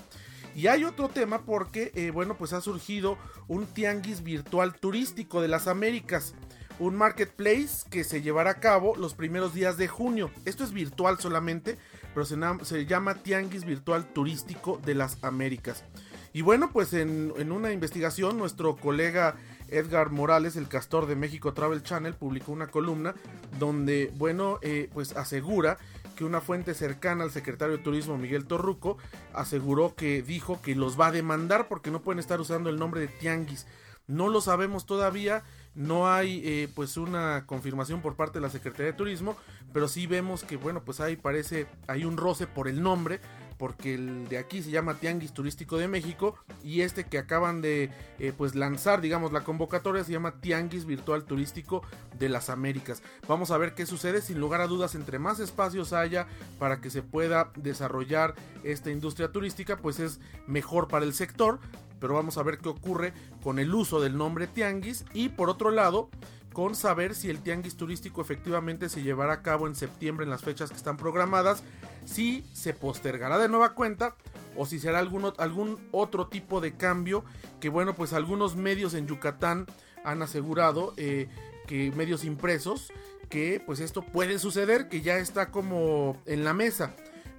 Y 0.55 0.67
hay 0.67 0.83
otro 0.83 1.09
tema 1.09 1.45
porque, 1.45 1.91
eh, 1.95 2.11
bueno, 2.11 2.37
pues 2.37 2.53
ha 2.53 2.61
surgido 2.61 3.17
un 3.47 3.65
tianguis 3.65 4.23
virtual 4.23 4.75
turístico 4.75 5.41
de 5.41 5.47
las 5.47 5.67
Américas 5.67 6.35
un 6.79 6.95
marketplace 6.95 7.87
que 7.89 8.03
se 8.03 8.21
llevará 8.21 8.51
a 8.51 8.59
cabo 8.59 8.95
los 8.95 9.13
primeros 9.13 9.53
días 9.53 9.77
de 9.77 9.87
junio. 9.87 10.31
Esto 10.45 10.63
es 10.63 10.71
virtual 10.71 11.19
solamente, 11.19 11.77
pero 12.13 12.25
se, 12.25 12.85
llama 12.85 13.15
Tianguis 13.15 13.65
Virtual 13.65 14.05
Turístico 14.11 14.79
de 14.83 14.95
las 14.95 15.17
Américas. 15.23 15.83
Y 16.33 16.41
bueno, 16.41 16.71
pues 16.71 16.93
en, 16.93 17.31
una 17.51 17.71
investigación, 17.71 18.39
nuestro 18.39 18.75
colega 18.75 19.35
Edgar 19.69 20.09
Morales, 20.09 20.55
el 20.55 20.67
castor 20.67 21.05
de 21.05 21.15
México 21.15 21.53
Travel 21.53 21.83
Channel, 21.83 22.15
publicó 22.15 22.51
una 22.51 22.67
columna 22.67 23.13
donde, 23.59 24.11
bueno, 24.17 24.57
eh, 24.63 24.89
pues 24.93 25.15
asegura 25.15 25.77
que 26.15 26.25
una 26.25 26.41
fuente 26.41 26.73
cercana 26.73 27.23
al 27.23 27.31
secretario 27.31 27.77
de 27.77 27.83
Turismo 27.83 28.17
Miguel 28.17 28.45
Torruco 28.45 28.97
aseguró 29.33 29.95
que 29.95 30.21
dijo 30.23 30.61
que 30.61 30.75
los 30.75 30.99
va 30.99 31.07
a 31.07 31.11
demandar 31.11 31.67
porque 31.67 31.91
no 31.91 32.01
pueden 32.01 32.19
estar 32.19 32.41
usando 32.41 32.69
el 32.69 32.79
nombre 32.79 33.01
de 33.01 33.07
Tianguis. 33.07 33.67
No 34.07 34.27
lo 34.27 34.41
sabemos 34.41 34.85
todavía 34.85 35.43
no 35.75 36.11
hay 36.11 36.41
eh, 36.45 36.69
pues 36.75 36.97
una 36.97 37.45
confirmación 37.45 38.01
por 38.01 38.15
parte 38.15 38.39
de 38.39 38.41
la 38.41 38.49
Secretaría 38.49 38.91
de 38.91 38.97
Turismo, 38.97 39.35
pero 39.73 39.87
sí 39.87 40.05
vemos 40.07 40.43
que 40.43 40.57
bueno 40.57 40.83
pues 40.83 40.99
ahí 40.99 41.15
parece, 41.15 41.67
hay 41.87 42.05
un 42.05 42.17
roce 42.17 42.45
por 42.47 42.67
el 42.67 42.81
nombre, 42.81 43.19
porque 43.63 43.93
el 43.93 44.27
de 44.27 44.37
aquí 44.37 44.61
se 44.61 44.71
llama 44.71 44.95
Tianguis 44.95 45.31
Turístico 45.31 45.77
de 45.77 45.87
México 45.87 46.35
y 46.65 46.81
este 46.81 47.05
que 47.05 47.17
acaban 47.17 47.61
de 47.61 47.91
eh, 48.19 48.33
pues 48.37 48.55
lanzar 48.55 48.99
digamos 48.99 49.31
la 49.31 49.45
convocatoria 49.45 50.03
se 50.03 50.11
llama 50.11 50.33
Tianguis 50.41 50.83
Virtual 50.83 51.23
Turístico 51.23 51.81
de 52.19 52.27
las 52.27 52.49
Américas. 52.49 53.01
Vamos 53.25 53.51
a 53.51 53.57
ver 53.57 53.73
qué 53.73 53.85
sucede, 53.85 54.19
sin 54.19 54.37
lugar 54.37 54.59
a 54.59 54.67
dudas 54.67 54.95
entre 54.95 55.17
más 55.17 55.39
espacios 55.39 55.93
haya 55.93 56.27
para 56.59 56.81
que 56.81 56.89
se 56.89 57.03
pueda 57.03 57.53
desarrollar 57.55 58.35
esta 58.65 58.91
industria 58.91 59.31
turística 59.31 59.77
pues 59.77 60.01
es 60.01 60.19
mejor 60.45 60.89
para 60.89 61.05
el 61.05 61.13
sector, 61.13 61.61
pero 62.01 62.15
vamos 62.15 62.37
a 62.37 62.43
ver 62.43 62.57
qué 62.57 62.67
ocurre 62.67 63.13
con 63.41 63.59
el 63.59 63.73
uso 63.73 64.01
del 64.01 64.17
nombre 64.17 64.45
tianguis 64.45 65.05
y 65.13 65.29
por 65.29 65.49
otro 65.49 65.71
lado 65.71 66.09
con 66.53 66.75
saber 66.75 67.15
si 67.15 67.29
el 67.29 67.41
tianguis 67.41 67.75
turístico 67.75 68.21
efectivamente 68.21 68.87
se 68.87 69.01
llevará 69.01 69.33
a 69.33 69.41
cabo 69.41 69.67
en 69.67 69.75
septiembre 69.75 70.23
en 70.23 70.29
las 70.29 70.41
fechas 70.41 70.69
que 70.69 70.77
están 70.77 70.97
programadas, 70.97 71.63
si 72.05 72.45
se 72.53 72.73
postergará 72.73 73.37
de 73.37 73.49
nueva 73.49 73.73
cuenta 73.73 74.15
o 74.55 74.65
si 74.65 74.79
será 74.79 74.99
algún, 74.99 75.33
algún 75.37 75.79
otro 75.91 76.27
tipo 76.27 76.61
de 76.61 76.75
cambio 76.75 77.23
que 77.59 77.69
bueno 77.69 77.95
pues 77.95 78.13
algunos 78.13 78.55
medios 78.55 78.93
en 78.93 79.07
Yucatán 79.07 79.65
han 80.03 80.21
asegurado 80.21 80.93
eh, 80.97 81.27
que 81.67 81.91
medios 81.91 82.23
impresos 82.23 82.91
que 83.29 83.61
pues 83.65 83.79
esto 83.79 84.03
puede 84.03 84.37
suceder 84.37 84.89
que 84.89 85.01
ya 85.01 85.17
está 85.17 85.49
como 85.49 86.21
en 86.25 86.43
la 86.43 86.53
mesa. 86.53 86.95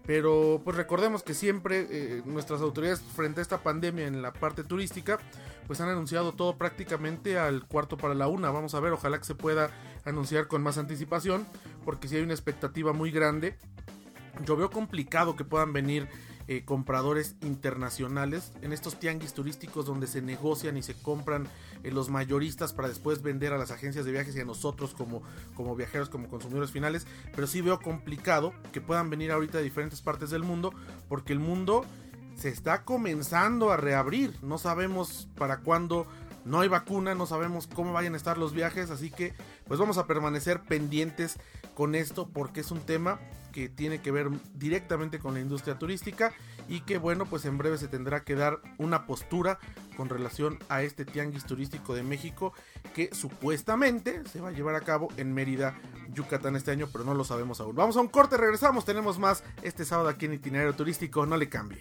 Pero 0.06 0.60
pues 0.64 0.76
recordemos 0.76 1.22
que 1.22 1.32
siempre 1.32 1.86
eh, 1.88 2.22
nuestras 2.26 2.60
autoridades 2.60 3.00
frente 3.00 3.40
a 3.40 3.42
esta 3.42 3.62
pandemia 3.62 4.06
en 4.06 4.20
la 4.20 4.32
parte 4.32 4.62
turística 4.64 5.18
pues 5.66 5.80
han 5.80 5.88
anunciado 5.88 6.32
todo 6.32 6.56
prácticamente 6.56 7.38
al 7.38 7.66
cuarto 7.66 7.96
para 7.96 8.14
la 8.14 8.28
una. 8.28 8.50
Vamos 8.50 8.74
a 8.74 8.80
ver, 8.80 8.92
ojalá 8.92 9.18
que 9.18 9.24
se 9.24 9.34
pueda 9.34 9.70
anunciar 10.04 10.46
con 10.48 10.62
más 10.62 10.78
anticipación 10.78 11.46
porque 11.84 12.08
si 12.08 12.16
hay 12.16 12.22
una 12.22 12.34
expectativa 12.34 12.92
muy 12.92 13.10
grande. 13.10 13.56
Yo 14.44 14.56
veo 14.56 14.68
complicado 14.70 15.36
que 15.36 15.44
puedan 15.44 15.72
venir 15.72 16.08
eh, 16.46 16.62
compradores 16.66 17.36
internacionales 17.40 18.52
en 18.60 18.74
estos 18.74 19.00
tianguis 19.00 19.32
turísticos 19.32 19.86
donde 19.86 20.06
se 20.06 20.20
negocian 20.20 20.76
y 20.76 20.82
se 20.82 20.92
compran 20.94 21.48
eh, 21.82 21.90
los 21.90 22.10
mayoristas 22.10 22.74
para 22.74 22.88
después 22.88 23.22
vender 23.22 23.54
a 23.54 23.58
las 23.58 23.70
agencias 23.70 24.04
de 24.04 24.12
viajes 24.12 24.36
y 24.36 24.40
a 24.40 24.44
nosotros 24.44 24.92
como, 24.92 25.22
como 25.54 25.74
viajeros, 25.74 26.10
como 26.10 26.28
consumidores 26.28 26.70
finales. 26.70 27.06
Pero 27.34 27.46
sí 27.46 27.62
veo 27.62 27.80
complicado 27.80 28.52
que 28.72 28.82
puedan 28.82 29.08
venir 29.08 29.32
ahorita 29.32 29.56
de 29.56 29.64
diferentes 29.64 30.02
partes 30.02 30.28
del 30.28 30.42
mundo 30.42 30.74
porque 31.08 31.32
el 31.32 31.38
mundo 31.38 31.86
se 32.36 32.48
está 32.48 32.84
comenzando 32.84 33.70
a 33.70 33.76
reabrir. 33.76 34.36
No 34.42 34.58
sabemos 34.58 35.28
para 35.36 35.58
cuándo 35.58 36.06
no 36.44 36.60
hay 36.60 36.68
vacuna, 36.68 37.14
no 37.14 37.26
sabemos 37.26 37.66
cómo 37.66 37.92
vayan 37.92 38.14
a 38.14 38.16
estar 38.16 38.38
los 38.38 38.52
viajes, 38.52 38.90
así 38.90 39.10
que 39.10 39.34
pues 39.66 39.80
vamos 39.80 39.98
a 39.98 40.06
permanecer 40.06 40.62
pendientes 40.62 41.38
con 41.74 41.94
esto 41.94 42.28
porque 42.28 42.60
es 42.60 42.70
un 42.70 42.80
tema 42.80 43.18
que 43.52 43.68
tiene 43.68 44.00
que 44.00 44.10
ver 44.10 44.28
directamente 44.54 45.18
con 45.20 45.34
la 45.34 45.40
industria 45.40 45.78
turística 45.78 46.32
y 46.68 46.80
que 46.80 46.98
bueno 46.98 47.24
pues 47.24 47.44
en 47.44 47.56
breve 47.56 47.78
se 47.78 47.88
tendrá 47.88 48.24
que 48.24 48.34
dar 48.34 48.58
una 48.78 49.06
postura 49.06 49.58
con 49.96 50.08
relación 50.08 50.58
a 50.68 50.82
este 50.82 51.04
tianguis 51.04 51.44
turístico 51.44 51.94
de 51.94 52.02
México 52.02 52.52
que 52.94 53.14
supuestamente 53.14 54.22
se 54.26 54.40
va 54.40 54.48
a 54.48 54.52
llevar 54.52 54.74
a 54.74 54.80
cabo 54.80 55.08
en 55.16 55.32
Mérida, 55.32 55.78
Yucatán 56.12 56.56
este 56.56 56.72
año, 56.72 56.88
pero 56.92 57.04
no 57.04 57.14
lo 57.14 57.24
sabemos 57.24 57.60
aún. 57.60 57.76
Vamos 57.76 57.96
a 57.96 58.00
un 58.00 58.08
corte, 58.08 58.36
regresamos, 58.36 58.84
tenemos 58.84 59.18
más 59.18 59.44
este 59.62 59.84
sábado 59.84 60.08
aquí 60.08 60.26
en 60.26 60.34
itinerario 60.34 60.74
turístico, 60.74 61.24
no 61.26 61.36
le 61.36 61.48
cambie. 61.48 61.80